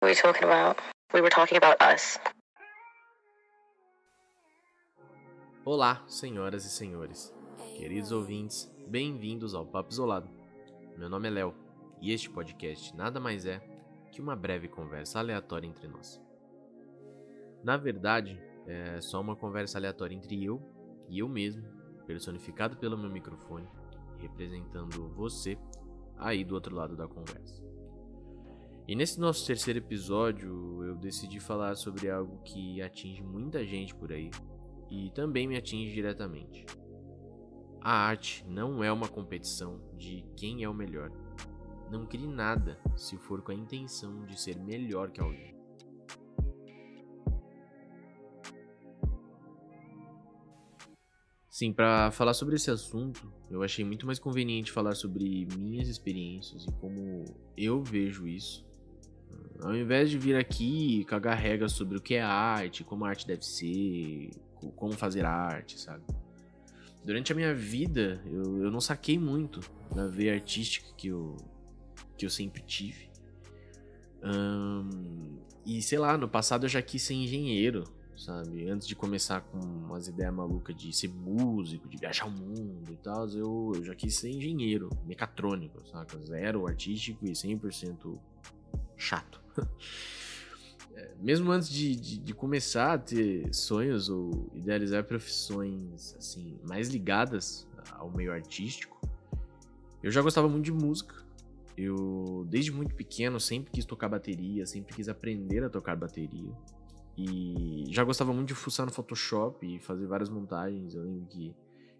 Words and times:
talking 0.00 0.44
about? 0.44 0.76
We 1.12 1.20
were 1.20 1.30
talking 1.30 1.56
about 1.56 1.76
us. 1.82 2.18
Olá, 5.64 6.02
senhoras 6.06 6.64
e 6.64 6.70
senhores. 6.70 7.34
Queridos 7.76 8.12
ouvintes, 8.12 8.70
bem-vindos 8.86 9.54
ao 9.54 9.66
Papo 9.66 9.90
Isolado. 9.90 10.28
Meu 10.96 11.08
nome 11.08 11.28
é 11.28 11.30
Léo 11.30 11.54
e 12.00 12.12
este 12.12 12.30
podcast 12.30 12.96
nada 12.96 13.20
mais 13.20 13.44
é 13.44 13.60
que 14.10 14.20
uma 14.20 14.34
breve 14.34 14.68
conversa 14.68 15.18
aleatória 15.18 15.66
entre 15.66 15.86
nós. 15.88 16.20
Na 17.62 17.76
verdade, 17.76 18.40
é 18.66 19.00
só 19.00 19.20
uma 19.20 19.36
conversa 19.36 19.78
aleatória 19.78 20.14
entre 20.14 20.42
eu 20.44 20.62
e 21.08 21.18
eu 21.18 21.28
mesmo, 21.28 21.62
personificado 22.06 22.76
pelo 22.76 22.96
meu 22.96 23.10
microfone, 23.10 23.68
representando 24.18 25.08
você 25.10 25.58
aí 26.16 26.44
do 26.44 26.54
outro 26.54 26.74
lado 26.74 26.96
da 26.96 27.06
conversa. 27.06 27.67
E 28.88 28.96
nesse 28.96 29.20
nosso 29.20 29.46
terceiro 29.46 29.80
episódio, 29.80 30.82
eu 30.82 30.96
decidi 30.96 31.38
falar 31.38 31.74
sobre 31.74 32.08
algo 32.08 32.40
que 32.42 32.80
atinge 32.80 33.22
muita 33.22 33.62
gente 33.62 33.94
por 33.94 34.10
aí 34.10 34.30
e 34.90 35.10
também 35.10 35.46
me 35.46 35.58
atinge 35.58 35.92
diretamente. 35.92 36.64
A 37.82 37.92
arte 37.92 38.46
não 38.48 38.82
é 38.82 38.90
uma 38.90 39.06
competição 39.06 39.78
de 39.94 40.24
quem 40.34 40.64
é 40.64 40.68
o 40.70 40.72
melhor. 40.72 41.12
Não 41.90 42.06
crie 42.06 42.26
nada 42.26 42.80
se 42.96 43.18
for 43.18 43.42
com 43.42 43.52
a 43.52 43.54
intenção 43.54 44.24
de 44.24 44.40
ser 44.40 44.58
melhor 44.58 45.10
que 45.10 45.20
alguém. 45.20 45.54
Sim, 51.50 51.74
para 51.74 52.10
falar 52.10 52.32
sobre 52.32 52.56
esse 52.56 52.70
assunto, 52.70 53.30
eu 53.50 53.62
achei 53.62 53.84
muito 53.84 54.06
mais 54.06 54.18
conveniente 54.18 54.72
falar 54.72 54.94
sobre 54.94 55.46
minhas 55.58 55.88
experiências 55.88 56.64
e 56.64 56.72
como 56.72 57.26
eu 57.54 57.82
vejo 57.82 58.26
isso 58.26 58.67
ao 59.62 59.74
invés 59.74 60.10
de 60.10 60.18
vir 60.18 60.36
aqui 60.36 61.04
cagar 61.04 61.36
regra 61.36 61.68
sobre 61.68 61.96
o 61.98 62.00
que 62.00 62.14
é 62.14 62.22
arte, 62.22 62.84
como 62.84 63.04
a 63.04 63.08
arte 63.08 63.26
deve 63.26 63.44
ser, 63.44 64.30
como 64.76 64.92
fazer 64.92 65.24
arte, 65.24 65.80
sabe? 65.80 66.04
Durante 67.04 67.32
a 67.32 67.34
minha 67.34 67.54
vida, 67.54 68.20
eu, 68.26 68.64
eu 68.64 68.70
não 68.70 68.80
saquei 68.80 69.18
muito 69.18 69.60
da 69.94 70.06
veia 70.06 70.34
artística 70.34 70.88
que 70.96 71.08
eu, 71.08 71.36
que 72.16 72.26
eu 72.26 72.30
sempre 72.30 72.62
tive. 72.62 73.08
E 75.64 75.82
sei 75.82 75.98
lá, 75.98 76.16
no 76.16 76.28
passado 76.28 76.64
eu 76.64 76.68
já 76.68 76.82
quis 76.82 77.02
ser 77.02 77.14
engenheiro, 77.14 77.84
sabe? 78.16 78.68
Antes 78.68 78.86
de 78.86 78.94
começar 78.94 79.40
com 79.42 79.58
umas 79.58 80.08
ideias 80.08 80.34
malucas 80.34 80.74
de 80.74 80.92
ser 80.92 81.08
músico, 81.08 81.88
de 81.88 81.96
viajar 81.96 82.26
o 82.26 82.30
mundo 82.30 82.92
e 82.92 82.96
tal, 82.96 83.28
eu, 83.28 83.72
eu 83.74 83.84
já 83.84 83.94
quis 83.94 84.14
ser 84.14 84.30
engenheiro, 84.30 84.90
mecatrônico, 85.06 85.86
saca? 85.86 86.18
Zero 86.24 86.66
artístico 86.66 87.26
e 87.26 87.32
100% 87.32 88.18
chato. 88.96 89.47
É, 90.94 91.14
mesmo 91.20 91.52
antes 91.52 91.68
de, 91.68 91.94
de, 91.94 92.18
de, 92.18 92.34
começar 92.34 92.94
a 92.94 92.98
ter 92.98 93.54
sonhos 93.54 94.08
ou 94.08 94.50
idealizar 94.52 95.04
profissões 95.04 96.16
assim 96.18 96.58
mais 96.66 96.88
ligadas 96.88 97.68
ao 97.92 98.10
meio 98.10 98.32
artístico, 98.32 99.00
eu 100.02 100.10
já 100.10 100.20
gostava 100.22 100.48
muito 100.48 100.64
de 100.64 100.72
música. 100.72 101.14
Eu, 101.76 102.44
desde 102.48 102.72
muito 102.72 102.96
pequeno, 102.96 103.38
sempre 103.38 103.70
quis 103.70 103.84
tocar 103.84 104.08
bateria, 104.08 104.66
sempre 104.66 104.92
quis 104.92 105.08
aprender 105.08 105.62
a 105.62 105.70
tocar 105.70 105.94
bateria. 105.94 106.52
E 107.16 107.84
já 107.90 108.02
gostava 108.02 108.32
muito 108.32 108.48
de 108.48 108.54
fuçar 108.54 108.84
no 108.84 108.92
Photoshop 108.92 109.64
e 109.64 109.78
fazer 109.78 110.06
várias 110.06 110.28
montagens. 110.28 110.94
Eu 110.94 111.02
lembro 111.02 111.26
que 111.26 111.54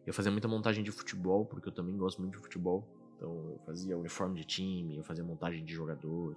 eu 0.06 0.12
fazia 0.12 0.32
muita 0.32 0.48
montagem 0.48 0.82
de 0.82 0.90
futebol, 0.90 1.44
porque 1.44 1.68
eu 1.68 1.72
também 1.72 1.96
gosto 1.96 2.20
muito 2.20 2.36
de 2.36 2.42
futebol. 2.42 2.84
Então 3.16 3.30
eu 3.30 3.60
fazia 3.66 3.96
uniforme 3.96 4.36
de 4.36 4.44
time, 4.44 4.96
eu 4.96 5.04
fazia 5.04 5.22
montagem 5.22 5.64
de 5.64 5.74
jogador. 5.74 6.36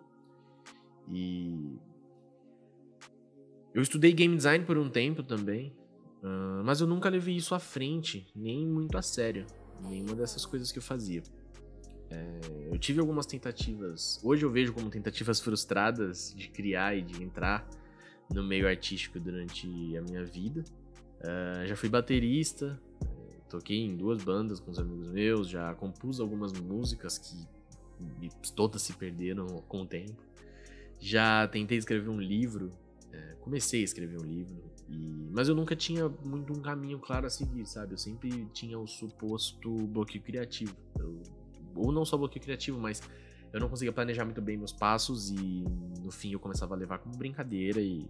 E 1.11 1.77
eu 3.73 3.81
estudei 3.81 4.13
game 4.13 4.35
design 4.35 4.65
por 4.65 4.77
um 4.77 4.89
tempo 4.89 5.23
também, 5.23 5.75
uh, 6.23 6.63
mas 6.63 6.81
eu 6.81 6.87
nunca 6.87 7.09
levei 7.09 7.35
isso 7.35 7.53
à 7.53 7.59
frente, 7.59 8.27
nem 8.35 8.65
muito 8.65 8.97
a 8.97 9.01
sério, 9.01 9.45
nenhuma 9.81 10.15
dessas 10.15 10.45
coisas 10.45 10.71
que 10.71 10.79
eu 10.79 10.83
fazia. 10.83 11.23
É, 12.09 12.69
eu 12.69 12.77
tive 12.77 12.99
algumas 12.99 13.25
tentativas, 13.25 14.19
hoje 14.21 14.43
eu 14.43 14.51
vejo 14.51 14.73
como 14.73 14.89
tentativas 14.89 15.39
frustradas 15.39 16.33
de 16.35 16.49
criar 16.49 16.93
e 16.93 17.01
de 17.01 17.23
entrar 17.23 17.65
no 18.33 18.43
meio 18.43 18.67
artístico 18.67 19.17
durante 19.17 19.65
a 19.97 20.01
minha 20.01 20.25
vida. 20.25 20.63
Uh, 21.21 21.67
já 21.67 21.75
fui 21.75 21.87
baterista, 21.87 22.77
toquei 23.49 23.77
em 23.77 23.95
duas 23.95 24.23
bandas 24.23 24.59
com 24.59 24.71
os 24.71 24.79
amigos 24.79 25.09
meus, 25.09 25.47
já 25.47 25.73
compus 25.75 26.19
algumas 26.19 26.51
músicas 26.53 27.17
que 27.17 27.47
todas 28.55 28.81
se 28.81 28.93
perderam 28.93 29.45
com 29.67 29.81
o 29.83 29.85
tempo. 29.85 30.21
Já 31.01 31.47
tentei 31.47 31.79
escrever 31.79 32.09
um 32.09 32.21
livro, 32.21 32.71
é, 33.11 33.35
comecei 33.41 33.81
a 33.81 33.83
escrever 33.83 34.21
um 34.21 34.25
livro, 34.25 34.63
e, 34.87 35.27
mas 35.31 35.47
eu 35.47 35.55
nunca 35.55 35.75
tinha 35.75 36.07
muito 36.07 36.53
um 36.53 36.61
caminho 36.61 36.99
claro 36.99 37.25
a 37.25 37.29
seguir, 37.29 37.65
sabe? 37.65 37.93
Eu 37.93 37.97
sempre 37.97 38.45
tinha 38.53 38.77
o 38.77 38.85
suposto 38.85 39.69
bloqueio 39.87 40.23
criativo. 40.23 40.75
Eu, 40.99 41.19
ou 41.73 41.91
não 41.91 42.05
só 42.05 42.17
bloqueio 42.17 42.43
criativo, 42.43 42.79
mas 42.79 43.01
eu 43.51 43.59
não 43.59 43.67
conseguia 43.67 43.91
planejar 43.91 44.25
muito 44.25 44.41
bem 44.41 44.57
meus 44.57 44.71
passos 44.71 45.31
e 45.31 45.63
no 46.03 46.11
fim 46.11 46.33
eu 46.33 46.39
começava 46.39 46.75
a 46.75 46.77
levar 46.77 46.99
como 46.99 47.17
brincadeira 47.17 47.81
e 47.81 48.05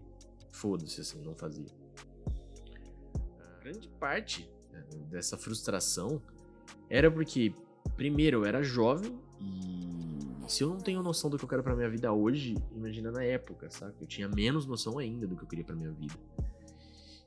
foda-se, 0.51 0.99
assim, 0.99 1.21
não 1.23 1.33
fazia. 1.33 1.65
A 3.39 3.63
grande 3.63 3.87
parte 3.99 4.49
né, 4.69 4.83
dessa 5.09 5.37
frustração 5.37 6.21
era 6.89 7.09
porque, 7.09 7.53
primeiro, 7.95 8.39
eu 8.39 8.45
era 8.45 8.61
jovem 8.61 9.17
e 9.39 10.00
se 10.51 10.65
eu 10.65 10.69
não 10.69 10.77
tenho 10.77 11.01
noção 11.01 11.29
do 11.29 11.37
que 11.37 11.45
eu 11.45 11.47
quero 11.47 11.63
para 11.63 11.73
minha 11.73 11.89
vida 11.89 12.11
hoje, 12.11 12.57
imagina 12.75 13.09
na 13.09 13.23
época, 13.23 13.71
sabe? 13.71 13.93
Eu 14.01 14.05
tinha 14.05 14.27
menos 14.27 14.65
noção 14.65 14.99
ainda 14.99 15.25
do 15.25 15.33
que 15.33 15.43
eu 15.43 15.47
queria 15.47 15.63
para 15.63 15.73
minha 15.73 15.91
vida. 15.91 16.13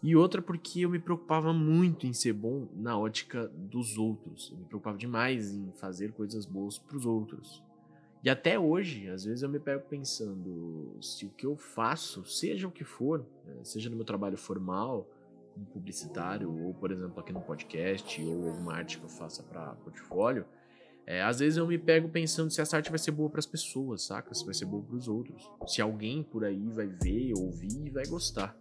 E 0.03 0.15
outra 0.15 0.43
porque 0.43 0.81
eu 0.83 0.91
me 0.91 0.99
preocupava 0.99 1.51
muito 1.51 2.07
em 2.07 2.13
ser 2.13 2.35
bom 2.35 2.69
na 2.75 2.99
ótica 2.99 3.49
dos 3.49 3.97
outros. 3.97 4.51
Eu 4.51 4.59
me 4.59 4.65
preocupava 4.67 4.99
demais 4.99 5.55
em 5.55 5.73
fazer 5.73 6.13
coisas 6.13 6.45
boas 6.45 6.77
para 6.79 6.99
os 6.99 7.07
outros. 7.07 7.63
E 8.23 8.29
até 8.29 8.59
hoje, 8.59 9.09
às 9.09 9.25
vezes 9.25 9.43
eu 9.43 9.49
me 9.49 9.59
pego 9.59 9.85
pensando 9.89 10.99
se 11.01 11.25
o 11.25 11.31
que 11.31 11.47
eu 11.47 11.57
faço, 11.57 12.27
seja 12.27 12.69
o 12.69 12.71
que 12.71 12.85
for, 12.85 13.27
né, 13.47 13.55
seja 13.65 13.89
no 13.89 13.97
meu 13.97 14.05
trabalho 14.05 14.37
formal, 14.37 15.09
como 15.55 15.65
publicitário, 15.65 16.55
ou 16.63 16.75
por 16.75 16.91
exemplo 16.91 17.19
aqui 17.21 17.33
no 17.33 17.41
podcast, 17.41 18.23
ou 18.23 18.51
alguma 18.51 18.75
arte 18.75 18.99
que 18.99 19.05
eu 19.05 19.09
faça 19.09 19.43
para 19.43 19.75
portfólio, 19.77 20.45
é, 21.07 21.23
às 21.23 21.41
vezes 21.41 21.59
eu 21.59 21.67
me 21.67 21.79
pego 21.79 22.09
pensando 22.09 22.51
se 22.51 22.61
essa 22.61 22.77
arte 22.77 22.89
vai 22.89 22.99
ser 22.99 23.11
boa 23.11 23.29
para 23.29 23.39
as 23.39 23.47
pessoas, 23.47 24.05
saca? 24.05 24.35
Se 24.35 24.45
vai 24.45 24.55
ser 24.55 24.65
boa 24.65 24.83
para 24.83 24.97
os 24.97 25.07
outros. 25.07 25.43
Se 25.67 25.83
alguém 25.83 26.23
por 26.23 26.45
aí 26.45 26.71
vai 26.71 26.87
ver, 26.87 27.33
ouvir 27.37 27.87
e 27.87 27.91
vai 27.91 28.07
gostar. 28.07 28.57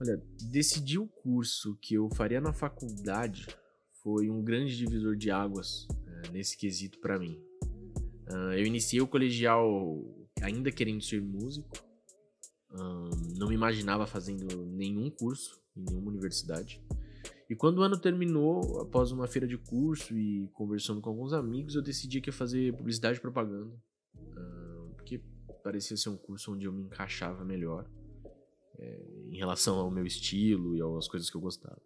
Olha, 0.00 0.22
decidir 0.52 0.98
o 0.98 1.08
curso 1.08 1.76
que 1.82 1.94
eu 1.94 2.08
faria 2.14 2.40
na 2.40 2.52
faculdade 2.52 3.48
foi 4.00 4.30
um 4.30 4.44
grande 4.44 4.76
divisor 4.76 5.16
de 5.16 5.28
águas 5.28 5.88
é, 6.06 6.30
nesse 6.30 6.56
quesito 6.56 7.00
para 7.00 7.18
mim. 7.18 7.36
Uh, 8.30 8.52
eu 8.52 8.64
iniciei 8.64 9.00
o 9.00 9.08
colegial 9.08 10.04
ainda 10.40 10.70
querendo 10.70 11.02
ser 11.02 11.20
músico, 11.20 11.87
não 12.70 13.48
me 13.48 13.54
imaginava 13.54 14.06
fazendo 14.06 14.46
nenhum 14.66 15.10
curso 15.10 15.60
em 15.76 15.84
nenhuma 15.84 16.10
universidade. 16.10 16.82
E 17.48 17.56
quando 17.56 17.78
o 17.78 17.82
ano 17.82 17.98
terminou, 17.98 18.80
após 18.80 19.10
uma 19.10 19.26
feira 19.26 19.46
de 19.46 19.56
curso 19.56 20.16
e 20.18 20.48
conversando 20.52 21.00
com 21.00 21.08
alguns 21.08 21.32
amigos, 21.32 21.74
eu 21.74 21.82
decidi 21.82 22.20
que 22.20 22.28
ia 22.28 22.32
fazer 22.32 22.76
publicidade 22.76 23.18
e 23.18 23.20
propaganda. 23.20 23.74
porque 24.96 25.22
parecia 25.62 25.96
ser 25.96 26.10
um 26.10 26.16
curso 26.16 26.52
onde 26.52 26.66
eu 26.66 26.72
me 26.72 26.82
encaixava 26.82 27.44
melhor 27.44 27.88
é, 28.78 29.02
em 29.30 29.36
relação 29.36 29.78
ao 29.78 29.90
meu 29.90 30.04
estilo 30.04 30.76
e 30.76 30.98
às 30.98 31.08
coisas 31.08 31.30
que 31.30 31.36
eu 31.36 31.40
gostava. 31.40 31.80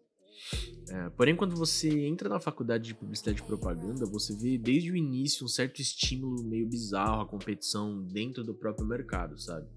É, 0.89 1.11
porém, 1.11 1.37
quando 1.37 1.55
você 1.55 2.07
entra 2.07 2.29
na 2.29 2.41
faculdade 2.41 2.85
de 2.85 2.95
publicidade 2.95 3.41
e 3.41 3.45
propaganda, 3.45 4.05
você 4.05 4.35
vê 4.35 4.59
desde 4.59 4.91
o 4.91 4.97
início 4.97 5.45
um 5.45 5.49
certo 5.49 5.81
estímulo 5.81 6.43
meio 6.43 6.69
bizarro 6.69 7.23
à 7.23 7.27
competição 7.27 8.03
dentro 8.03 8.43
do 8.43 8.53
próprio 8.53 8.87
mercado, 8.87 9.39
sabe? 9.39 9.69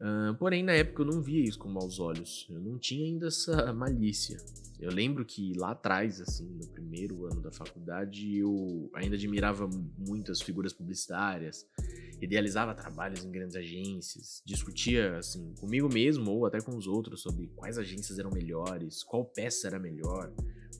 Uh, 0.00 0.34
porém, 0.36 0.62
na 0.62 0.72
época 0.72 1.02
eu 1.02 1.06
não 1.06 1.22
via 1.22 1.42
isso 1.42 1.58
com 1.58 1.68
maus 1.68 1.98
olhos. 1.98 2.46
Eu 2.50 2.60
não 2.60 2.78
tinha 2.78 3.06
ainda 3.06 3.28
essa 3.28 3.72
malícia. 3.72 4.36
Eu 4.78 4.90
lembro 4.90 5.24
que 5.24 5.54
lá 5.56 5.70
atrás, 5.70 6.20
assim, 6.20 6.44
no 6.44 6.66
primeiro 6.68 7.24
ano 7.24 7.40
da 7.40 7.50
faculdade, 7.50 8.36
eu 8.36 8.90
ainda 8.94 9.16
admirava 9.16 9.66
muitas 9.96 10.42
figuras 10.42 10.72
publicitárias, 10.74 11.66
idealizava 12.20 12.74
trabalhos 12.74 13.24
em 13.24 13.30
grandes 13.30 13.56
agências, 13.56 14.42
discutia, 14.44 15.16
assim, 15.16 15.54
comigo 15.58 15.88
mesmo 15.90 16.30
ou 16.30 16.44
até 16.44 16.60
com 16.60 16.76
os 16.76 16.86
outros 16.86 17.22
sobre 17.22 17.46
quais 17.56 17.78
agências 17.78 18.18
eram 18.18 18.30
melhores, 18.30 19.02
qual 19.02 19.24
peça 19.24 19.66
era 19.66 19.78
melhor, 19.78 20.30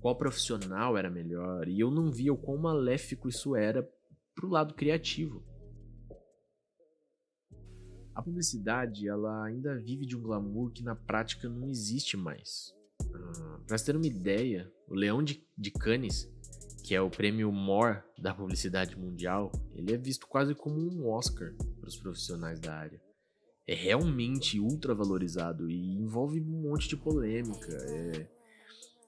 qual 0.01 0.15
profissional 0.15 0.99
era 0.99 1.09
melhor, 1.09 1.67
e 1.67 1.81
eu 1.81 1.91
não 1.91 2.13
via 2.13 2.35
o 2.35 2.39
quão 2.39 2.59
maléfico 2.59 3.31
isso 3.31 3.57
era 3.57 3.89
pro 4.35 4.51
lado 4.51 4.75
criativo. 4.75 5.43
A 8.17 8.23
publicidade, 8.23 9.07
ela 9.07 9.45
ainda 9.45 9.79
vive 9.79 10.07
de 10.07 10.17
um 10.17 10.23
glamour 10.23 10.71
que 10.71 10.83
na 10.83 10.97
prática 10.97 11.51
não 11.51 11.69
existe 11.69 12.17
mais. 12.17 12.75
Pra 13.67 13.77
você 13.77 13.85
ter 13.85 13.97
uma 13.97 14.07
ideia, 14.07 14.73
o 14.89 14.95
Leão 14.95 15.23
de, 15.23 15.47
de 15.57 15.71
Cannes, 15.71 16.27
que 16.83 16.95
é 16.95 17.01
o 17.01 17.11
prêmio 17.11 17.53
More 17.53 18.03
da 18.19 18.33
publicidade 18.33 18.99
mundial, 18.99 19.53
ele 19.75 19.93
é 19.93 19.99
visto 19.99 20.27
quase 20.27 20.55
como 20.55 20.79
um 20.79 21.07
Oscar 21.11 21.53
para 21.79 21.89
os 21.89 21.97
profissionais 21.99 22.59
da 22.59 22.75
área. 22.75 23.03
É 23.67 23.75
realmente 23.75 24.59
ultra 24.59 24.95
valorizado 24.95 25.69
e 25.69 25.99
envolve 25.99 26.41
um 26.41 26.63
monte 26.63 26.89
de 26.89 26.97
polêmica. 26.97 27.71
É 27.71 28.36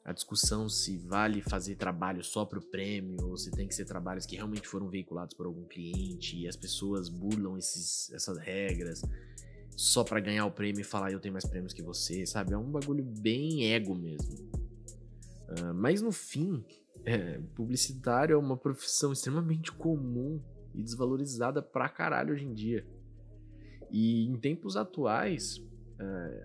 a 0.09 0.13
discussão 0.15 0.71
se 0.71 0.97
vale 0.97 1.43
fazer 1.43 1.75
trabalho 1.77 2.25
só 2.25 2.43
para 2.43 2.59
o 2.59 2.63
prêmio 2.63 3.19
ou 3.27 3.37
se 3.37 3.51
tem 3.51 3.69
que 3.69 3.75
ser 3.75 3.85
trabalhos 3.85 4.25
que 4.25 4.37
realmente 4.37 4.67
foram 4.67 4.89
veiculados 4.89 5.37
por 5.37 5.45
algum 5.45 5.67
cliente 5.67 6.35
e 6.35 6.49
as 6.49 6.57
pessoas 6.57 7.11
burlam 7.11 7.59
esses, 7.59 8.11
essas 8.15 8.39
regras 8.39 9.03
só 9.77 10.03
para 10.03 10.19
ganhar 10.19 10.47
o 10.47 10.51
prêmio 10.51 10.81
e 10.81 10.85
falar 10.85 11.13
eu 11.13 11.21
tenho 11.21 11.35
mais 11.35 11.45
prêmios 11.45 11.75
que 11.75 11.83
você, 11.83 12.25
sabe? 12.25 12.55
É 12.55 12.57
um 12.57 12.71
bagulho 12.71 13.05
bem 13.05 13.71
ego 13.71 13.95
mesmo. 13.95 14.35
Uh, 15.47 15.75
mas 15.75 16.01
no 16.01 16.11
fim, 16.11 16.65
é, 17.05 17.39
publicitário 17.55 18.33
é 18.33 18.39
uma 18.39 18.57
profissão 18.57 19.13
extremamente 19.13 19.71
comum 19.71 20.43
e 20.75 20.83
desvalorizada 20.83 21.61
pra 21.61 21.87
caralho 21.87 22.33
hoje 22.33 22.47
em 22.47 22.55
dia. 22.55 22.87
E 23.91 24.27
em 24.27 24.37
tempos 24.39 24.75
atuais, 24.75 25.63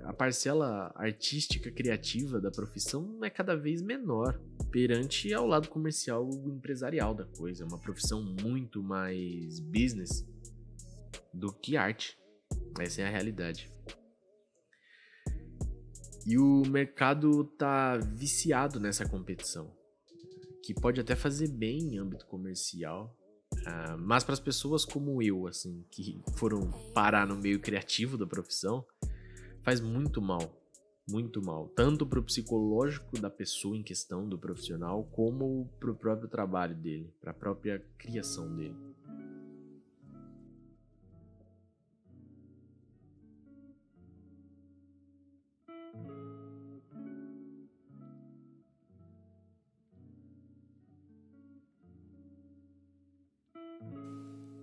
a 0.05 0.13
parcela 0.13 0.91
artística 0.95 1.71
criativa 1.71 2.41
da 2.41 2.49
profissão 2.49 3.23
é 3.23 3.29
cada 3.29 3.55
vez 3.55 3.81
menor 3.81 4.39
perante 4.71 5.31
ao 5.33 5.45
lado 5.45 5.69
comercial 5.69 6.29
empresarial 6.47 7.13
da 7.13 7.25
coisa. 7.25 7.63
É 7.63 7.67
uma 7.67 7.79
profissão 7.79 8.23
muito 8.41 8.81
mais 8.81 9.59
business 9.59 10.25
do 11.33 11.53
que 11.53 11.77
arte. 11.77 12.17
Essa 12.79 13.01
é 13.01 13.05
a 13.05 13.09
realidade. 13.09 13.71
E 16.25 16.37
o 16.37 16.63
mercado 16.67 17.43
tá 17.43 17.97
viciado 17.97 18.79
nessa 18.79 19.07
competição, 19.07 19.69
que 20.63 20.73
pode 20.73 21.01
até 21.01 21.15
fazer 21.15 21.49
bem 21.49 21.79
em 21.79 21.97
âmbito 21.97 22.25
comercial, 22.27 23.13
uh, 23.53 23.97
mas 23.99 24.23
para 24.23 24.33
as 24.33 24.39
pessoas 24.39 24.85
como 24.85 25.21
eu, 25.21 25.47
assim, 25.47 25.85
que 25.91 26.21
foram 26.37 26.71
parar 26.93 27.27
no 27.27 27.35
meio 27.35 27.59
criativo 27.59 28.17
da 28.17 28.25
profissão, 28.25 28.85
faz 29.63 29.79
muito 29.79 30.21
mal, 30.21 30.61
muito 31.07 31.41
mal, 31.41 31.67
tanto 31.69 32.05
para 32.05 32.19
o 32.19 32.23
psicológico 32.23 33.19
da 33.19 33.29
pessoa 33.29 33.75
em 33.75 33.83
questão, 33.83 34.27
do 34.27 34.37
profissional, 34.37 35.03
como 35.05 35.69
para 35.79 35.91
o 35.91 35.95
próprio 35.95 36.29
trabalho 36.29 36.75
dele, 36.75 37.13
para 37.19 37.31
a 37.31 37.33
própria 37.33 37.83
criação 37.97 38.53
dele. 38.55 38.92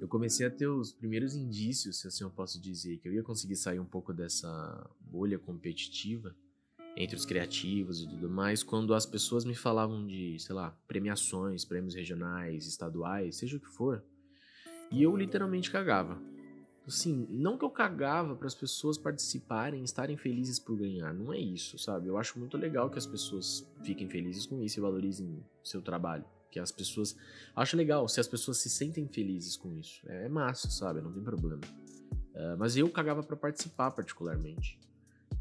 Eu 0.01 0.09
comecei 0.09 0.47
a 0.47 0.51
ter 0.51 0.67
os 0.67 0.93
primeiros 0.93 1.37
indícios, 1.37 2.01
se 2.01 2.09
assim 2.09 2.25
eu 2.25 2.31
posso 2.31 2.59
dizer, 2.59 2.97
que 2.99 3.07
eu 3.07 3.13
ia 3.13 3.23
conseguir 3.23 3.57
sair 3.57 3.79
um 3.79 3.85
pouco 3.85 4.15
dessa 4.15 4.91
bolha 4.99 5.39
competitiva 5.39 6.35
entre 6.97 7.15
os 7.15 7.27
criativos 7.27 8.03
e 8.03 8.09
tudo 8.09 8.29
mais, 8.29 8.63
quando 8.63 8.95
as 8.95 9.05
pessoas 9.05 9.45
me 9.45 9.55
falavam 9.55 10.07
de, 10.07 10.39
sei 10.41 10.55
lá, 10.55 10.71
premiações, 10.89 11.67
prêmios 11.67 11.95
regionais, 11.95 12.67
estaduais, 12.67 13.37
seja 13.37 13.59
o 13.59 13.61
que 13.61 13.69
for, 13.69 14.03
e 14.91 15.03
eu 15.03 15.15
literalmente 15.15 15.71
cagava. 15.71 16.19
Assim, 16.87 17.27
não 17.31 17.59
que 17.59 17.65
eu 17.65 17.71
cagava 17.71 18.35
para 18.35 18.47
as 18.47 18.55
pessoas 18.55 18.97
participarem, 18.97 19.85
estarem 19.85 20.17
felizes 20.17 20.59
por 20.59 20.77
ganhar, 20.77 21.13
não 21.13 21.33
é 21.33 21.39
isso, 21.39 21.79
sabe? 21.79 22.09
Eu 22.09 22.17
acho 22.17 22.39
muito 22.39 22.57
legal 22.57 22.91
que 22.91 22.99
as 22.99 23.07
pessoas 23.07 23.71
fiquem 23.85 24.09
felizes 24.09 24.47
com 24.47 24.63
isso 24.63 24.81
e 24.81 24.83
valorizem 24.83 25.45
seu 25.63 25.83
trabalho 25.83 26.25
que 26.51 26.59
as 26.59 26.73
pessoas. 26.73 27.17
Acho 27.55 27.77
legal 27.77 28.09
se 28.09 28.21
as 28.21 28.29
pessoas 28.29 28.59
se 28.59 28.69
sentem 28.69 29.07
felizes 29.07 29.57
com 29.57 29.73
isso. 29.75 30.01
É, 30.07 30.27
é 30.27 30.29
massa, 30.29 30.71
sabe? 30.71 31.01
Não 31.01 31.13
tem 31.13 31.23
problema. 31.23 31.63
Uh, 32.35 32.57
mas 32.59 32.77
eu 32.77 32.89
cagava 32.89 33.23
para 33.23 33.37
participar, 33.37 33.91
particularmente. 33.91 34.79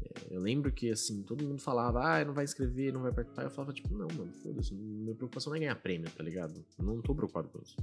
É, 0.02 0.34
eu 0.34 0.40
lembro 0.40 0.72
que, 0.72 0.90
assim, 0.90 1.22
todo 1.22 1.44
mundo 1.44 1.60
falava, 1.60 2.02
ah, 2.02 2.24
não 2.24 2.32
vai 2.32 2.44
escrever, 2.44 2.92
não 2.92 3.02
vai 3.02 3.12
participar. 3.12 3.44
Eu 3.44 3.50
falava, 3.50 3.72
tipo, 3.72 3.92
não, 3.94 4.08
mano, 4.08 4.32
foda-se, 4.42 4.74
minha 4.74 5.14
preocupação 5.14 5.50
não 5.50 5.56
é 5.56 5.60
ganhar 5.60 5.76
prêmio, 5.76 6.10
tá 6.10 6.22
ligado? 6.22 6.64
não 6.78 7.00
tô 7.00 7.14
preocupado 7.14 7.48
com 7.48 7.60
isso. 7.60 7.76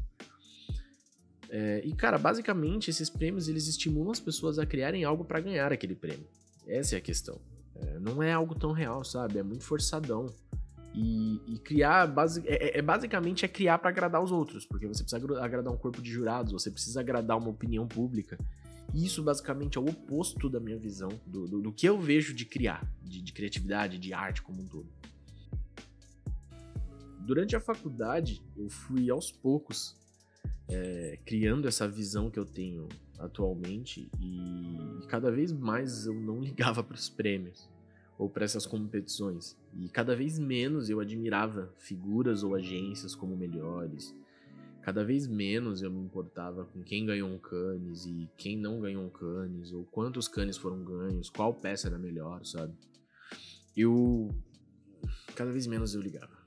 É, 1.50 1.82
e, 1.86 1.94
cara, 1.94 2.18
basicamente, 2.18 2.90
esses 2.90 3.10
prêmios, 3.10 3.48
eles 3.48 3.68
estimulam 3.68 4.12
as 4.12 4.20
pessoas 4.20 4.60
a 4.60 4.66
criarem 4.66 5.04
algo 5.04 5.24
para 5.24 5.40
ganhar 5.40 5.72
aquele 5.72 5.96
prêmio. 5.96 6.28
Essa 6.66 6.96
é 6.96 6.98
a 6.98 7.02
questão. 7.02 7.40
É, 7.76 8.00
não 8.00 8.22
é 8.22 8.34
algo 8.34 8.56
tão 8.56 8.72
real, 8.72 9.04
sabe? 9.04 9.40
É 9.40 9.44
muito 9.44 9.64
forçadão. 9.64 10.28
E, 11.00 11.40
e 11.46 11.60
criar, 11.60 12.12
é, 12.44 12.78
é, 12.78 12.80
é 12.80 12.82
basicamente 12.82 13.46
é 13.46 13.48
criar 13.48 13.78
para 13.78 13.92
agradar 13.92 14.20
os 14.20 14.32
outros, 14.32 14.66
porque 14.66 14.88
você 14.88 15.04
precisa 15.04 15.18
agradar 15.40 15.72
um 15.72 15.78
corpo 15.78 16.02
de 16.02 16.10
jurados, 16.10 16.52
você 16.52 16.72
precisa 16.72 17.02
agradar 17.02 17.38
uma 17.38 17.50
opinião 17.50 17.88
pública. 17.88 18.36
E 18.96 19.06
isso 19.06 19.22
basicamente 19.22 19.78
é 19.78 19.82
o 19.82 19.88
oposto 19.88 20.50
da 20.50 20.60
minha 20.60 20.80
visão, 20.80 21.10
do, 21.28 21.48
do, 21.48 21.62
do 21.62 21.72
que 21.72 21.88
eu 21.88 22.00
vejo 22.00 22.34
de 22.34 22.46
criar, 22.46 22.84
de, 23.04 23.22
de, 23.22 23.32
criatividade, 23.32 24.00
de 24.00 24.12
arte 24.12 24.42
como 24.42 24.60
um 24.64 24.66
todo. 24.66 24.90
Durante 27.20 27.56
a 27.56 27.60
faculdade, 27.60 28.42
eu 28.58 28.68
fui 28.68 29.12
aos 29.12 29.32
poucos 29.32 29.96
é, 30.68 31.20
criando 31.24 31.68
essa 31.68 31.88
visão 31.88 32.32
que 32.32 32.40
eu 32.40 32.46
tenho 32.46 32.90
atualmente 33.20 34.10
e 34.20 35.06
cada 35.08 35.30
vez 35.30 35.52
mais 35.52 36.08
eu 36.08 36.16
não 36.16 36.42
ligava 36.42 36.84
para 36.84 36.96
os 36.96 37.08
prêmios 37.08 37.70
ou 38.18 38.30
para 38.30 38.46
essas 38.46 38.66
competições. 38.66 39.56
E 39.80 39.88
cada 39.90 40.16
vez 40.16 40.40
menos 40.40 40.90
eu 40.90 41.00
admirava 41.00 41.74
figuras 41.78 42.44
ou 42.44 42.56
agências 42.56 43.14
como 43.14 43.38
melhores. 43.38 44.16
Cada 44.82 45.04
vez 45.04 45.28
menos 45.28 45.82
eu 45.82 45.92
me 45.92 46.00
importava 46.00 46.66
com 46.66 46.82
quem 46.82 47.06
ganhou 47.06 47.30
um 47.30 47.38
Cannes 47.38 48.06
e 48.06 48.30
quem 48.38 48.58
não 48.58 48.80
ganhou 48.80 49.04
um 49.04 49.10
Cannes, 49.10 49.74
ou 49.74 49.84
quantos 49.86 50.28
Cannes 50.28 50.58
foram 50.58 50.84
ganhos, 50.84 51.30
qual 51.30 51.54
peça 51.54 51.88
era 51.88 51.98
melhor, 51.98 52.46
sabe? 52.46 52.74
Eu. 53.76 54.30
Cada 55.36 55.52
vez 55.52 55.68
menos 55.68 55.94
eu 55.94 56.02
ligava. 56.02 56.38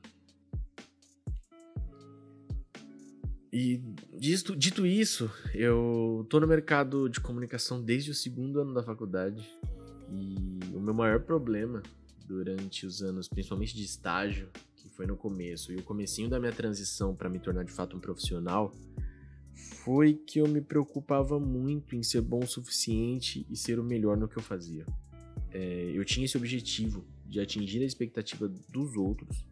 E 3.52 3.82
dito, 4.16 4.56
dito 4.56 4.86
isso, 4.86 5.30
eu 5.52 6.24
tô 6.30 6.38
no 6.38 6.46
mercado 6.46 7.08
de 7.08 7.20
comunicação 7.20 7.82
desde 7.82 8.10
o 8.10 8.14
segundo 8.14 8.60
ano 8.60 8.72
da 8.72 8.82
faculdade. 8.82 9.46
E 10.12 10.59
meu 10.90 10.94
maior 10.94 11.20
problema 11.20 11.82
durante 12.26 12.84
os 12.84 13.00
anos, 13.00 13.28
principalmente 13.28 13.76
de 13.76 13.84
estágio, 13.84 14.48
que 14.74 14.88
foi 14.88 15.06
no 15.06 15.16
começo, 15.16 15.72
e 15.72 15.76
o 15.76 15.82
comecinho 15.82 16.28
da 16.28 16.38
minha 16.38 16.52
transição 16.52 17.14
para 17.14 17.28
me 17.28 17.38
tornar 17.38 17.64
de 17.64 17.72
fato 17.72 17.96
um 17.96 18.00
profissional, 18.00 18.74
foi 19.84 20.14
que 20.14 20.40
eu 20.40 20.48
me 20.48 20.60
preocupava 20.60 21.38
muito 21.38 21.94
em 21.94 22.02
ser 22.02 22.20
bom 22.20 22.40
o 22.40 22.46
suficiente 22.46 23.46
e 23.48 23.56
ser 23.56 23.78
o 23.78 23.84
melhor 23.84 24.16
no 24.16 24.28
que 24.28 24.36
eu 24.36 24.42
fazia. 24.42 24.84
É, 25.52 25.92
eu 25.94 26.04
tinha 26.04 26.24
esse 26.24 26.36
objetivo 26.36 27.04
de 27.24 27.40
atingir 27.40 27.82
a 27.82 27.86
expectativa 27.86 28.48
dos 28.48 28.96
outros, 28.96 29.46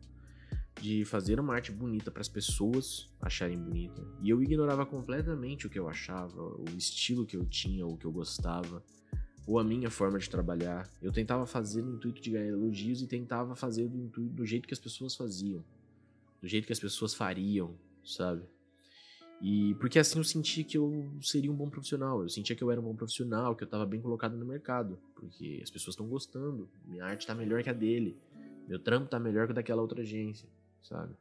de 0.80 1.04
fazer 1.04 1.38
uma 1.40 1.54
arte 1.54 1.72
bonita 1.72 2.10
para 2.10 2.20
as 2.20 2.28
pessoas 2.28 3.08
acharem 3.20 3.58
bonita, 3.58 4.02
e 4.20 4.30
eu 4.30 4.42
ignorava 4.42 4.84
completamente 4.84 5.66
o 5.66 5.70
que 5.70 5.78
eu 5.78 5.88
achava, 5.88 6.42
o 6.42 6.64
estilo 6.76 7.26
que 7.26 7.36
eu 7.36 7.44
tinha, 7.44 7.86
o 7.86 7.96
que 7.96 8.06
eu 8.06 8.12
gostava 8.12 8.82
ou 9.48 9.58
a 9.58 9.64
minha 9.64 9.90
forma 9.90 10.18
de 10.18 10.28
trabalhar. 10.28 10.86
Eu 11.00 11.10
tentava 11.10 11.46
fazer 11.46 11.80
no 11.80 11.94
intuito 11.94 12.20
de 12.20 12.30
ganhar 12.30 12.48
elogios 12.48 13.00
e 13.00 13.06
tentava 13.06 13.56
fazer 13.56 13.88
do, 13.88 13.96
intuito, 13.96 14.34
do 14.34 14.44
jeito 14.44 14.68
que 14.68 14.74
as 14.74 14.78
pessoas 14.78 15.16
faziam, 15.16 15.64
do 16.42 16.46
jeito 16.46 16.66
que 16.66 16.72
as 16.72 16.78
pessoas 16.78 17.14
fariam, 17.14 17.74
sabe? 18.04 18.42
E 19.40 19.74
porque 19.76 19.98
assim 19.98 20.18
eu 20.18 20.24
sentia 20.24 20.62
que 20.62 20.76
eu 20.76 21.10
seria 21.22 21.50
um 21.50 21.54
bom 21.54 21.70
profissional, 21.70 22.22
eu 22.22 22.28
sentia 22.28 22.54
que 22.54 22.62
eu 22.62 22.70
era 22.70 22.78
um 22.78 22.84
bom 22.84 22.94
profissional, 22.94 23.56
que 23.56 23.62
eu 23.62 23.66
estava 23.66 23.86
bem 23.86 24.02
colocado 24.02 24.36
no 24.36 24.44
mercado, 24.44 24.98
porque 25.14 25.60
as 25.62 25.70
pessoas 25.70 25.94
estão 25.94 26.06
gostando, 26.06 26.68
minha 26.84 27.06
arte 27.06 27.22
está 27.22 27.34
melhor 27.34 27.62
que 27.62 27.70
a 27.70 27.72
dele, 27.72 28.18
meu 28.68 28.78
trampo 28.78 29.06
está 29.06 29.18
melhor 29.18 29.46
que 29.46 29.52
o 29.52 29.54
daquela 29.54 29.80
outra 29.80 30.02
agência, 30.02 30.46
sabe? 30.82 31.14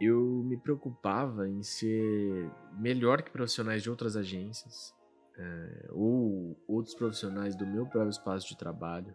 Eu 0.00 0.42
me 0.44 0.56
preocupava 0.56 1.48
em 1.48 1.62
ser 1.62 2.50
melhor 2.78 3.22
que 3.22 3.30
profissionais 3.30 3.82
de 3.82 3.90
outras 3.90 4.16
agências 4.16 4.94
é, 5.36 5.88
ou 5.90 6.56
outros 6.66 6.94
profissionais 6.94 7.54
do 7.54 7.66
meu 7.66 7.86
próprio 7.86 8.10
espaço 8.10 8.48
de 8.48 8.56
trabalho. 8.56 9.14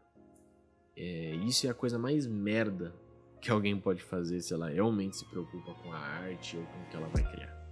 É, 0.96 1.36
isso 1.48 1.66
é 1.68 1.70
a 1.70 1.74
coisa 1.74 1.98
mais 1.98 2.28
merda 2.28 2.94
que 3.42 3.52
alguém 3.52 3.80
pode 3.80 4.02
fazer 4.02 4.42
se 4.42 4.54
ela 4.54 4.70
realmente 4.70 5.18
se 5.18 5.26
preocupa 5.26 5.74
com 5.76 5.92
a 5.92 5.98
arte 5.98 6.58
ou 6.58 6.64
com 6.64 6.82
o 6.82 6.86
que 6.90 6.96
ela 6.96 7.08
vai 7.08 7.24
criar. 7.32 7.65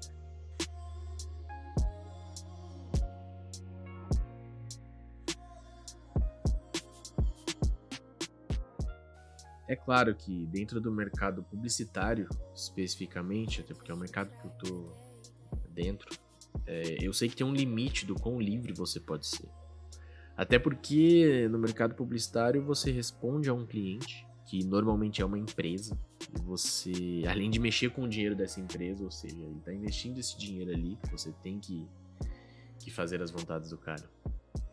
É 9.73 9.75
claro 9.75 10.13
que 10.13 10.45
dentro 10.45 10.79
do 10.79 10.91
mercado 10.91 11.41
publicitário, 11.41 12.29
especificamente, 12.53 13.59
até 13.59 13.73
porque 13.73 13.89
é 13.89 13.93
o 13.95 13.97
mercado 13.97 14.29
que 14.39 14.45
eu 14.45 14.51
tô 14.51 14.85
dentro, 15.69 16.15
é, 16.67 16.97
eu 17.01 17.11
sei 17.11 17.27
que 17.27 17.35
tem 17.35 17.45
um 17.45 17.51
limite 17.51 18.05
do 18.05 18.13
quão 18.13 18.39
livre 18.39 18.71
você 18.71 18.99
pode 18.99 19.25
ser. 19.25 19.49
Até 20.37 20.59
porque 20.59 21.47
no 21.49 21.57
mercado 21.57 21.95
publicitário 21.95 22.63
você 22.63 22.91
responde 22.91 23.49
a 23.49 23.53
um 23.55 23.65
cliente, 23.65 24.27
que 24.45 24.63
normalmente 24.63 25.23
é 25.23 25.25
uma 25.25 25.39
empresa, 25.39 25.97
você, 26.43 27.23
além 27.27 27.49
de 27.49 27.57
mexer 27.57 27.89
com 27.89 28.03
o 28.03 28.07
dinheiro 28.07 28.35
dessa 28.35 28.61
empresa, 28.61 29.03
ou 29.03 29.09
seja, 29.09 29.35
ele 29.35 29.57
está 29.57 29.73
investindo 29.73 30.19
esse 30.19 30.37
dinheiro 30.37 30.69
ali, 30.69 30.99
você 31.11 31.31
tem 31.41 31.57
que, 31.57 31.87
que 32.77 32.91
fazer 32.91 33.23
as 33.23 33.31
vontades 33.31 33.71
do 33.71 33.77
cara. 33.79 34.07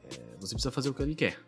É, 0.04 0.36
você 0.38 0.54
precisa 0.54 0.70
fazer 0.70 0.90
o 0.90 0.94
que 0.94 1.02
ele 1.02 1.14
quer. 1.14 1.40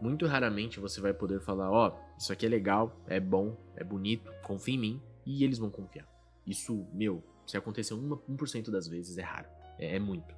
Muito 0.00 0.26
raramente 0.26 0.78
você 0.80 1.00
vai 1.00 1.12
poder 1.12 1.40
falar: 1.40 1.70
Ó, 1.70 1.88
oh, 1.88 2.18
isso 2.18 2.32
aqui 2.32 2.46
é 2.46 2.48
legal, 2.48 2.96
é 3.06 3.18
bom, 3.18 3.56
é 3.76 3.82
bonito, 3.82 4.30
confia 4.42 4.74
em 4.74 4.78
mim, 4.78 5.02
e 5.26 5.44
eles 5.44 5.58
vão 5.58 5.70
confiar. 5.70 6.06
Isso, 6.46 6.86
meu, 6.92 7.22
se 7.46 7.56
acontecer 7.56 7.94
1% 7.94 8.70
das 8.70 8.86
vezes, 8.86 9.18
é 9.18 9.22
raro. 9.22 9.48
É, 9.78 9.96
é 9.96 9.98
muito. 9.98 10.34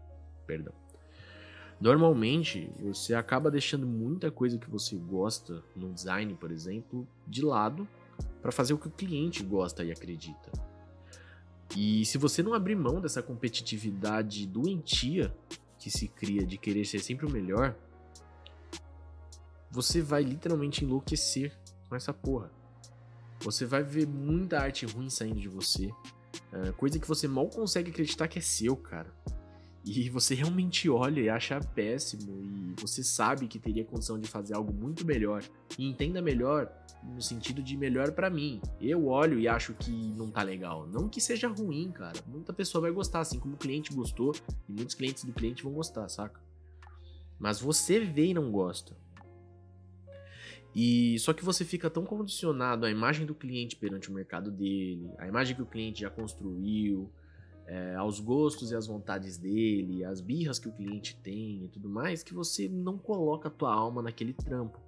Perdão. 0.47 0.73
Normalmente, 1.81 2.71
você 2.81 3.15
acaba 3.15 3.51
deixando 3.51 3.87
muita 3.87 4.31
coisa 4.31 4.59
que 4.59 4.69
você 4.69 4.97
gosta 4.97 5.63
no 5.75 5.93
design, 5.93 6.35
por 6.35 6.51
exemplo, 6.51 7.09
de 7.27 7.43
lado 7.43 7.89
para 8.43 8.53
fazer 8.53 8.75
o 8.75 8.79
que 8.79 8.89
o 8.89 8.91
cliente 8.91 9.43
gosta 9.43 9.83
e 9.83 9.91
acredita. 9.91 10.51
E 11.77 12.05
se 12.05 12.19
você 12.19 12.43
não 12.43 12.53
abrir 12.53 12.75
mão 12.75 13.01
dessa 13.01 13.23
competitividade 13.23 14.47
doentia 14.47 15.35
que 15.79 15.91
se 15.91 16.09
cria 16.09 16.45
de 16.45 16.59
querer 16.59 16.85
ser 16.85 16.99
sempre 16.99 17.25
o 17.25 17.31
melhor, 17.31 17.75
você 19.71 20.01
vai 20.03 20.23
literalmente 20.23 20.85
enlouquecer 20.85 21.57
com 21.89 21.97
essa 21.97 22.13
porra. 22.13 22.51
Você 23.41 23.65
vai 23.65 23.83
ver 23.83 24.07
muita 24.07 24.59
arte 24.59 24.85
ruim 24.85 25.09
saindo 25.09 25.41
de 25.41 25.49
você, 25.49 25.91
é, 26.53 26.73
coisa 26.73 26.99
que 26.99 27.09
você 27.09 27.27
mal 27.27 27.49
consegue 27.49 27.91
acreditar 27.91 28.29
que 28.29 28.39
é 28.39 28.43
seu, 28.43 28.77
cara 28.77 29.11
e 29.85 30.11
você 30.11 30.35
realmente 30.35 30.89
olha 30.91 31.21
e 31.21 31.29
acha 31.29 31.59
péssimo 31.59 32.43
e 32.43 32.81
você 32.81 33.03
sabe 33.03 33.49
que 33.49 33.59
teria 33.59 33.85
condição 33.85 34.19
de 34.19 34.29
fazer 34.29 34.55
algo 34.55 34.73
muito 34.73 35.07
melhor 35.07 35.43
e 35.79 35.89
entenda 35.89 36.21
melhor 36.21 36.71
no 37.03 37.23
sentido 37.23 37.63
de 37.63 37.77
melhor 37.79 38.13
para 38.13 38.29
mim. 38.29 38.61
Eu 38.79 39.07
olho 39.07 39.41
e 39.41 39.49
acho 39.49 39.73
que 39.75 39.91
não 39.91 40.31
tá 40.31 40.43
legal, 40.43 40.87
não 40.87 41.09
que 41.09 41.21
seja 41.21 41.49
ruim, 41.49 41.91
cara. 41.91 42.21
Muita 42.27 42.53
pessoa 42.53 42.83
vai 42.83 42.91
gostar, 42.91 43.21
assim 43.21 43.39
como 43.39 43.55
o 43.55 43.59
cliente 43.59 43.95
gostou 43.95 44.35
e 44.69 44.73
muitos 44.73 44.95
clientes 44.95 45.25
do 45.25 45.33
cliente 45.33 45.63
vão 45.63 45.73
gostar, 45.73 46.09
saca? 46.09 46.41
Mas 47.39 47.59
você 47.59 48.01
vê 48.01 48.27
e 48.27 48.35
não 48.35 48.51
gosta. 48.51 48.95
E 50.75 51.19
só 51.19 51.33
que 51.33 51.45
você 51.45 51.65
fica 51.65 51.91
tão 51.91 52.05
condicionado 52.05 52.87
à 52.87 52.91
imagem 52.91 53.27
do 53.27 53.35
cliente 53.35 53.77
perante 53.77 54.11
o 54.11 54.15
mercado 54.15 54.51
dele, 54.51 55.11
a 55.19 55.27
imagem 55.27 55.57
que 55.57 55.63
o 55.63 55.67
cliente 55.67 56.03
já 56.03 56.11
construiu, 56.11 57.11
é, 57.67 57.95
aos 57.95 58.19
gostos 58.19 58.71
e 58.73 58.77
às 58.77 58.87
vontades 58.87 59.39
dele, 59.39 60.05
às 60.05 60.21
birras 60.21 60.59
que 60.59 60.69
o 60.69 60.73
cliente 60.73 61.17
tem 61.23 61.65
e 61.65 61.69
tudo 61.69 61.89
mais, 61.89 62.23
que 62.23 62.35
você 62.35 62.69
não 62.69 62.99
coloca 62.99 63.49
a 63.49 63.51
tua 63.51 63.73
alma 63.73 64.03
naquele 64.03 64.33
trampo. 64.33 64.81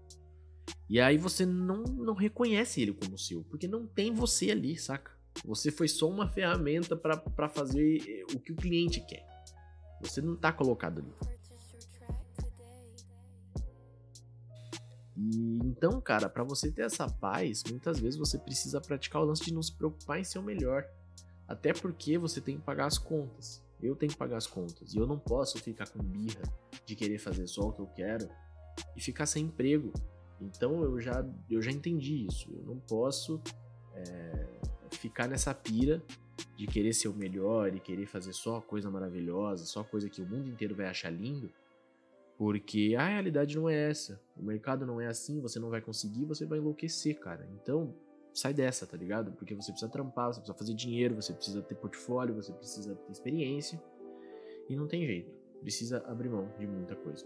E 0.89 1.01
aí 1.01 1.17
você 1.17 1.47
não, 1.47 1.85
não 1.85 2.15
reconhece 2.15 2.83
ele 2.83 2.93
como 2.93 3.17
seu, 3.19 3.43
porque 3.45 3.67
não 3.67 3.87
tem 3.87 4.13
você 4.13 4.51
ali, 4.51 4.77
saca? 4.77 5.13
Você 5.45 5.71
foi 5.71 5.89
só 5.89 6.09
uma 6.09 6.29
ferramenta 6.29 6.95
para 6.97 7.49
fazer 7.49 8.25
o 8.35 8.39
que 8.39 8.53
o 8.53 8.57
cliente 8.57 9.01
quer. 9.01 9.27
Você 10.03 10.21
não 10.21 10.37
tá 10.37 10.53
colocado 10.53 10.99
ali. 10.99 11.39
E 15.23 15.59
então, 15.65 16.01
cara, 16.01 16.29
para 16.29 16.43
você 16.43 16.71
ter 16.71 16.83
essa 16.83 17.09
paz, 17.09 17.63
muitas 17.69 18.01
vezes 18.01 18.19
você 18.19 18.39
precisa 18.39 18.81
praticar 18.81 19.23
o 19.23 19.25
lance 19.25 19.45
de 19.45 19.55
não 19.55 19.63
se 19.63 19.73
preocupar 19.73 20.19
em 20.19 20.25
ser 20.25 20.39
o 20.39 20.43
melhor. 20.43 20.85
Até 21.47 21.73
porque 21.73 22.19
você 22.19 22.41
tem 22.41 22.57
que 22.57 22.63
pagar 22.63 22.87
as 22.87 22.99
contas. 22.99 23.63
Eu 23.81 23.95
tenho 23.97 24.13
que 24.13 24.19
pagar 24.19 24.37
as 24.37 24.47
contas. 24.47 24.95
E 24.95 24.99
eu 24.99 25.07
não 25.07 25.19
posso 25.19 25.59
ficar 25.59 25.89
com 25.89 26.03
birra 26.03 26.43
de 26.87 26.97
querer 26.97 27.19
fazer 27.19 27.47
só 27.47 27.69
o 27.69 27.73
que 27.73 27.81
eu 27.81 27.87
quero 27.87 28.29
e 28.97 29.01
ficar 29.01 29.27
sem 29.27 29.45
emprego. 29.45 29.93
Então 30.41 30.83
eu 30.83 31.01
já, 31.01 31.25
eu 31.49 31.61
já 31.61 31.71
entendi 31.71 32.27
isso. 32.27 32.51
Eu 32.53 32.65
não 32.65 32.79
posso 32.79 33.41
é, 33.95 34.47
ficar 34.91 35.29
nessa 35.29 35.55
pira 35.55 36.03
de 36.57 36.67
querer 36.67 36.93
ser 36.93 37.09
o 37.09 37.15
melhor 37.15 37.75
e 37.75 37.81
querer 37.81 38.07
fazer 38.07 38.33
só 38.33 38.61
coisa 38.61 38.91
maravilhosa, 38.91 39.65
só 39.65 39.85
coisa 39.85 40.09
que 40.09 40.23
o 40.23 40.27
mundo 40.27 40.49
inteiro 40.49 40.75
vai 40.75 40.87
achar 40.87 41.11
lindo. 41.11 41.51
Porque 42.37 42.95
a 42.99 43.07
realidade 43.07 43.57
não 43.57 43.69
é 43.69 43.91
essa. 43.91 44.21
O 44.37 44.43
mercado 44.43 44.85
não 44.85 45.01
é 45.01 45.07
assim, 45.07 45.41
você 45.41 45.61
não 45.61 45.71
vai 45.71 45.81
conseguir, 45.81 46.25
você 46.25 46.45
vai 46.45 46.59
enlouquecer, 46.59 47.19
cara. 47.21 47.49
Então, 47.55 47.95
sai 48.33 48.53
dessa, 48.53 48.87
tá 48.87 48.97
ligado? 48.97 49.33
Porque 49.33 49.55
você 49.55 49.71
precisa 49.71 49.91
trampar, 49.91 50.33
você 50.33 50.41
precisa 50.41 50.59
fazer 50.59 50.75
dinheiro, 50.75 51.15
você 51.15 51.33
precisa 51.33 51.63
ter 51.63 51.75
portfólio, 51.75 52.35
você 52.35 52.53
precisa 52.53 52.95
ter 52.95 53.13
experiência. 53.13 53.81
E 54.69 54.77
não 54.77 54.89
tem 54.89 55.07
jeito. 55.07 55.31
Precisa 55.61 55.99
abrir 56.07 56.29
mão 56.29 56.51
de 56.59 56.67
muita 56.67 56.97
coisa. 56.97 57.25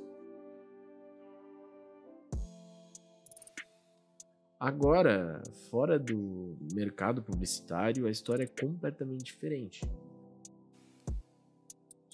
Agora, 4.59 5.43
fora 5.71 5.99
do 5.99 6.57
mercado 6.73 7.23
publicitário, 7.23 8.07
a 8.07 8.11
história 8.11 8.45
é 8.45 8.47
completamente 8.47 9.23
diferente. 9.23 9.85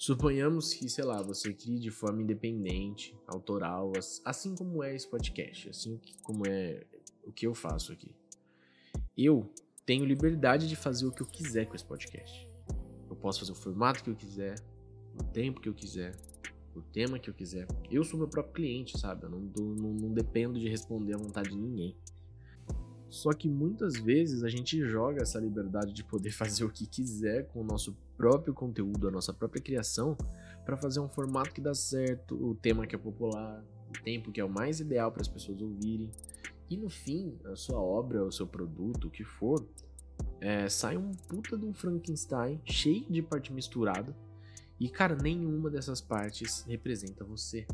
Suponhamos 0.05 0.73
que, 0.73 0.89
sei 0.89 1.03
lá, 1.03 1.21
você 1.21 1.53
crie 1.53 1.79
de 1.79 1.89
forma 1.89 2.21
independente, 2.21 3.15
autoral, 3.27 3.93
assim 4.25 4.55
como 4.55 4.83
é 4.83 4.93
esse 4.93 5.07
podcast, 5.07 5.69
assim 5.69 5.99
como 6.21 6.45
é 6.47 6.85
o 7.23 7.31
que 7.31 7.47
eu 7.47 7.53
faço 7.53 7.93
aqui 7.93 8.13
eu 9.17 9.49
tenho 9.85 10.05
liberdade 10.05 10.67
de 10.67 10.75
fazer 10.75 11.05
o 11.05 11.11
que 11.11 11.21
eu 11.21 11.27
quiser 11.27 11.65
com 11.67 11.75
esse 11.75 11.85
podcast. 11.85 12.49
Eu 13.09 13.15
posso 13.15 13.39
fazer 13.39 13.51
o 13.51 13.55
formato 13.55 14.03
que 14.03 14.09
eu 14.09 14.15
quiser, 14.15 14.55
o 15.19 15.23
tempo 15.23 15.61
que 15.61 15.69
eu 15.69 15.73
quiser, 15.73 16.15
o 16.75 16.81
tema 16.81 17.19
que 17.19 17.29
eu 17.29 17.33
quiser. 17.33 17.67
Eu 17.91 18.03
sou 18.03 18.17
meu 18.17 18.27
próprio 18.27 18.53
cliente, 18.53 18.99
sabe? 18.99 19.25
Eu 19.25 19.29
não, 19.29 19.39
não, 19.39 19.93
não 19.93 20.13
dependo 20.13 20.59
de 20.59 20.67
responder 20.67 21.13
à 21.13 21.17
vontade 21.17 21.49
de 21.49 21.55
ninguém. 21.55 21.95
Só 23.13 23.31
que 23.31 23.47
muitas 23.47 23.95
vezes 23.95 24.43
a 24.43 24.49
gente 24.49 24.83
joga 24.83 25.21
essa 25.21 25.39
liberdade 25.39 25.93
de 25.93 26.03
poder 26.03 26.31
fazer 26.33 26.65
o 26.65 26.69
que 26.69 26.87
quiser 26.87 27.45
com 27.49 27.61
o 27.61 27.63
nosso 27.63 27.95
próprio 28.17 28.55
conteúdo, 28.55 29.07
a 29.07 29.11
nossa 29.11 29.31
própria 29.31 29.61
criação, 29.61 30.17
para 30.65 30.75
fazer 30.75 30.99
um 30.99 31.07
formato 31.07 31.53
que 31.53 31.61
dá 31.61 31.75
certo, 31.75 32.33
o 32.35 32.55
tema 32.55 32.87
que 32.87 32.95
é 32.95 32.97
popular, 32.97 33.63
o 33.87 34.03
tempo 34.03 34.31
que 34.31 34.41
é 34.41 34.43
o 34.43 34.49
mais 34.49 34.79
ideal 34.79 35.11
para 35.11 35.21
as 35.21 35.27
pessoas 35.27 35.61
ouvirem. 35.61 36.09
E 36.67 36.75
no 36.75 36.89
fim, 36.89 37.37
a 37.45 37.55
sua 37.55 37.79
obra, 37.79 38.25
o 38.25 38.31
seu 38.31 38.47
produto, 38.47 39.09
o 39.09 39.11
que 39.11 39.23
for, 39.23 39.63
é, 40.41 40.67
sai 40.67 40.97
um 40.97 41.11
puta 41.11 41.55
de 41.55 41.65
um 41.65 41.73
Frankenstein 41.73 42.59
cheio 42.65 43.05
de 43.07 43.21
parte 43.21 43.53
misturada. 43.53 44.15
E, 44.79 44.89
cara, 44.89 45.15
nenhuma 45.15 45.69
dessas 45.69 46.01
partes 46.01 46.65
representa 46.67 47.23
você. 47.23 47.67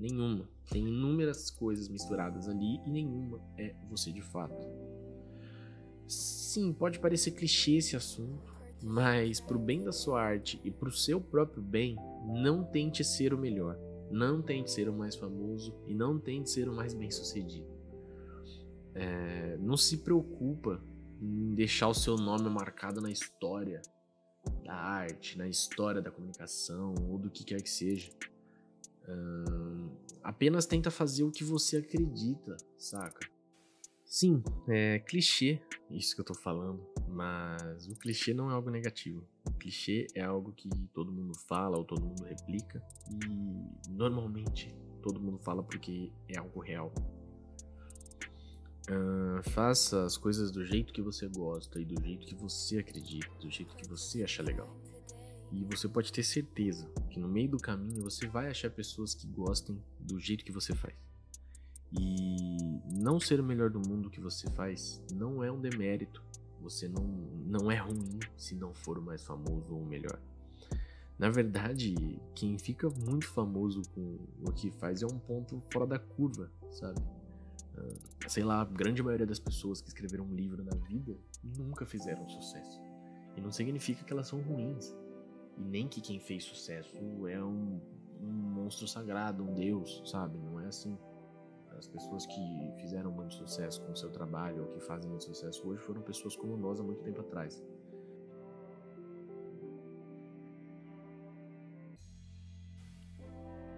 Nenhuma. 0.00 0.48
Tem 0.70 0.88
inúmeras 0.88 1.50
coisas 1.50 1.88
misturadas 1.88 2.48
ali 2.48 2.80
e 2.86 2.90
nenhuma 2.90 3.40
é 3.58 3.74
você 3.88 4.10
de 4.10 4.22
fato. 4.22 4.66
Sim, 6.08 6.72
pode 6.72 6.98
parecer 6.98 7.32
clichê 7.32 7.76
esse 7.76 7.94
assunto, 7.94 8.52
mas 8.82 9.40
pro 9.40 9.58
bem 9.58 9.84
da 9.84 9.92
sua 9.92 10.20
arte 10.20 10.60
e 10.64 10.70
pro 10.70 10.90
seu 10.90 11.20
próprio 11.20 11.62
bem, 11.62 11.96
não 12.26 12.64
tente 12.64 13.04
ser 13.04 13.34
o 13.34 13.38
melhor. 13.38 13.78
Não 14.10 14.42
tente 14.42 14.70
ser 14.70 14.88
o 14.88 14.92
mais 14.92 15.14
famoso 15.14 15.72
e 15.86 15.94
não 15.94 16.18
tente 16.18 16.50
ser 16.50 16.68
o 16.68 16.74
mais 16.74 16.94
bem 16.94 17.10
sucedido 17.10 17.80
é, 18.94 19.56
não 19.58 19.76
se 19.76 19.98
preocupa 19.98 20.82
em 21.20 21.54
deixar 21.54 21.88
o 21.88 21.94
seu 21.94 22.16
nome 22.16 22.48
marcado 22.48 23.00
na 23.00 23.10
história 23.10 23.82
da 24.64 24.74
arte, 24.74 25.36
na 25.36 25.48
história 25.48 26.00
da 26.00 26.10
comunicação 26.10 26.94
ou 27.08 27.18
do 27.18 27.30
que 27.30 27.44
quer 27.44 27.62
que 27.62 27.70
seja. 27.70 28.10
Apenas 30.30 30.64
tenta 30.64 30.92
fazer 30.92 31.24
o 31.24 31.30
que 31.32 31.42
você 31.42 31.78
acredita, 31.78 32.56
saca? 32.78 33.28
Sim, 34.04 34.40
é 34.68 35.00
clichê 35.00 35.60
isso 35.90 36.14
que 36.14 36.20
eu 36.20 36.24
tô 36.24 36.34
falando, 36.34 36.86
mas 37.08 37.88
o 37.88 37.96
clichê 37.96 38.32
não 38.32 38.48
é 38.48 38.54
algo 38.54 38.70
negativo. 38.70 39.26
O 39.44 39.50
clichê 39.50 40.06
é 40.14 40.22
algo 40.22 40.52
que 40.52 40.68
todo 40.94 41.10
mundo 41.10 41.36
fala 41.48 41.76
ou 41.76 41.84
todo 41.84 42.06
mundo 42.06 42.22
replica 42.22 42.80
e 43.10 43.90
normalmente 43.90 44.72
todo 45.02 45.20
mundo 45.20 45.36
fala 45.38 45.64
porque 45.64 46.12
é 46.28 46.38
algo 46.38 46.60
real. 46.60 46.94
Uh, 48.88 49.50
faça 49.50 50.04
as 50.04 50.16
coisas 50.16 50.52
do 50.52 50.64
jeito 50.64 50.92
que 50.92 51.02
você 51.02 51.26
gosta 51.26 51.80
e 51.80 51.84
do 51.84 52.00
jeito 52.04 52.24
que 52.24 52.36
você 52.36 52.78
acredita, 52.78 53.34
do 53.40 53.50
jeito 53.50 53.74
que 53.74 53.88
você 53.88 54.22
acha 54.22 54.44
legal. 54.44 54.72
E 55.52 55.64
você 55.64 55.88
pode 55.88 56.12
ter 56.12 56.22
certeza 56.22 56.88
que 57.10 57.18
no 57.18 57.28
meio 57.28 57.50
do 57.50 57.58
caminho 57.58 58.02
você 58.02 58.26
vai 58.26 58.48
achar 58.48 58.70
pessoas 58.70 59.14
que 59.14 59.26
gostem 59.26 59.82
do 59.98 60.18
jeito 60.20 60.44
que 60.44 60.52
você 60.52 60.74
faz. 60.74 60.94
E 61.92 62.80
não 63.00 63.18
ser 63.18 63.40
o 63.40 63.44
melhor 63.44 63.70
do 63.70 63.80
mundo 63.80 64.10
que 64.10 64.20
você 64.20 64.48
faz 64.50 65.02
não 65.12 65.42
é 65.42 65.50
um 65.50 65.60
demérito. 65.60 66.22
Você 66.60 66.86
não, 66.88 67.02
não 67.46 67.70
é 67.70 67.76
ruim 67.76 68.20
se 68.36 68.54
não 68.54 68.72
for 68.72 68.98
o 68.98 69.02
mais 69.02 69.24
famoso 69.24 69.74
ou 69.74 69.82
o 69.82 69.86
melhor. 69.86 70.20
Na 71.18 71.28
verdade, 71.28 72.18
quem 72.34 72.56
fica 72.58 72.88
muito 72.88 73.28
famoso 73.28 73.82
com 73.94 74.18
o 74.46 74.52
que 74.52 74.70
faz 74.70 75.02
é 75.02 75.06
um 75.06 75.18
ponto 75.18 75.62
fora 75.70 75.86
da 75.86 75.98
curva, 75.98 76.50
sabe? 76.70 76.98
Uh, 77.76 77.98
sei 78.28 78.42
lá, 78.42 78.62
a 78.62 78.64
grande 78.64 79.02
maioria 79.02 79.26
das 79.26 79.38
pessoas 79.38 79.80
que 79.80 79.88
escreveram 79.88 80.24
um 80.24 80.34
livro 80.34 80.64
na 80.64 80.74
vida 80.86 81.18
nunca 81.42 81.84
fizeram 81.84 82.26
sucesso. 82.28 82.80
E 83.36 83.40
não 83.40 83.50
significa 83.50 84.02
que 84.04 84.12
elas 84.12 84.28
são 84.28 84.40
ruins. 84.40 84.94
E 85.60 85.62
nem 85.62 85.86
que 85.86 86.00
quem 86.00 86.18
fez 86.18 86.44
sucesso 86.44 86.96
é 87.28 87.38
um, 87.38 87.78
um 88.18 88.32
monstro 88.32 88.88
sagrado, 88.88 89.44
um 89.44 89.52
deus, 89.52 90.02
sabe? 90.06 90.38
Não 90.38 90.58
é 90.58 90.66
assim. 90.66 90.96
As 91.76 91.86
pessoas 91.86 92.24
que 92.24 92.72
fizeram 92.80 93.10
muito 93.10 93.34
sucesso 93.34 93.82
com 93.82 93.92
o 93.92 93.96
seu 93.96 94.10
trabalho 94.10 94.62
ou 94.62 94.68
que 94.70 94.80
fazem 94.80 95.10
muito 95.10 95.24
sucesso 95.24 95.68
hoje 95.68 95.82
foram 95.82 96.00
pessoas 96.00 96.34
como 96.34 96.56
nós 96.56 96.80
há 96.80 96.82
muito 96.82 97.02
tempo 97.02 97.20
atrás. 97.20 97.62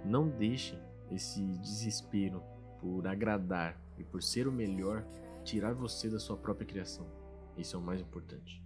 Não 0.04 0.28
deixe 0.28 0.78
esse 1.10 1.40
desespero 1.58 2.44
por 2.80 3.08
agradar 3.08 3.80
e 3.98 4.04
por 4.04 4.22
ser 4.22 4.46
o 4.46 4.52
melhor 4.52 5.04
tirar 5.42 5.74
você 5.74 6.08
da 6.08 6.20
sua 6.20 6.36
própria 6.36 6.66
criação. 6.66 7.06
Isso 7.56 7.74
é 7.74 7.78
o 7.78 7.82
mais 7.82 8.00
importante. 8.00 8.62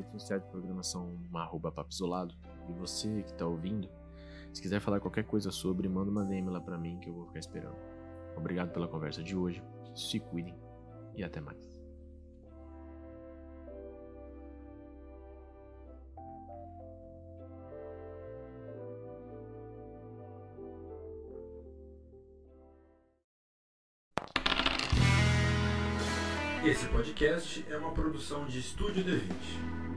Redes 0.00 0.12
sociais 0.12 0.42
de 0.42 0.48
programação 0.48 1.18
arroba. 1.34 1.72
E 2.68 2.72
você 2.72 3.22
que 3.22 3.32
está 3.32 3.46
ouvindo, 3.46 3.88
se 4.52 4.62
quiser 4.62 4.80
falar 4.80 4.98
qualquer 4.98 5.24
coisa 5.24 5.50
sobre, 5.50 5.88
manda 5.88 6.10
uma 6.10 6.24
DM 6.24 6.48
lá 6.48 6.60
para 6.60 6.78
mim 6.78 6.98
que 6.98 7.08
eu 7.08 7.14
vou 7.14 7.26
ficar 7.26 7.40
esperando. 7.40 7.76
Obrigado 8.36 8.72
pela 8.72 8.88
conversa 8.88 9.22
de 9.22 9.36
hoje. 9.36 9.62
Se 9.94 10.18
cuidem 10.18 10.54
e 11.14 11.22
até 11.22 11.40
mais. 11.40 11.80
Esse 26.64 26.86
podcast 26.88 27.64
é 27.68 27.76
uma 27.76 27.92
produção 27.92 28.46
de 28.46 28.58
Estúdio 28.58 29.02
D20. 29.02 29.89